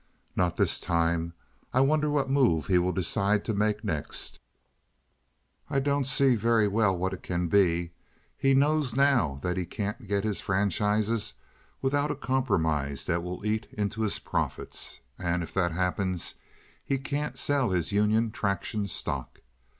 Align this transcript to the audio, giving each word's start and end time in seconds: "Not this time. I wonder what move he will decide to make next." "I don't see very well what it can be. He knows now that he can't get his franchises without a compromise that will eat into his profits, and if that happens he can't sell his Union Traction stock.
"Not 0.35 0.55
this 0.57 0.79
time. 0.79 1.33
I 1.71 1.81
wonder 1.81 2.09
what 2.09 2.27
move 2.27 2.65
he 2.65 2.79
will 2.79 2.91
decide 2.91 3.45
to 3.45 3.53
make 3.53 3.83
next." 3.83 4.39
"I 5.69 5.79
don't 5.79 6.05
see 6.07 6.33
very 6.35 6.67
well 6.67 6.97
what 6.97 7.13
it 7.13 7.21
can 7.21 7.49
be. 7.49 7.91
He 8.35 8.55
knows 8.55 8.95
now 8.95 9.37
that 9.43 9.57
he 9.57 9.65
can't 9.67 10.07
get 10.07 10.23
his 10.23 10.41
franchises 10.41 11.35
without 11.83 12.09
a 12.09 12.15
compromise 12.15 13.05
that 13.05 13.21
will 13.21 13.45
eat 13.45 13.67
into 13.73 14.01
his 14.01 14.17
profits, 14.17 15.01
and 15.19 15.43
if 15.43 15.53
that 15.53 15.71
happens 15.71 16.33
he 16.83 16.97
can't 16.97 17.37
sell 17.37 17.69
his 17.69 17.91
Union 17.91 18.31
Traction 18.31 18.87
stock. 18.87 19.41